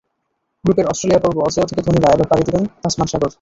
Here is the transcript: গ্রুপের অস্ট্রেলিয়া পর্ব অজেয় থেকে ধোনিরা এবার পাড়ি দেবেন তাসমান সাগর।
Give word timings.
গ্রুপের 0.63 0.85
অস্ট্রেলিয়া 0.85 1.23
পর্ব 1.23 1.37
অজেয় 1.39 1.67
থেকে 1.69 1.81
ধোনিরা 1.81 2.07
এবার 2.09 2.27
পাড়ি 2.31 2.43
দেবেন 2.47 2.63
তাসমান 2.81 3.07
সাগর। 3.07 3.29